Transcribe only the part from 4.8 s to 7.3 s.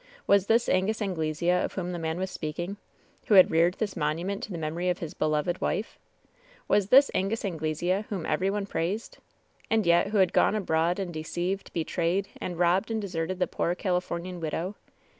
of his "beloved wife"? Was this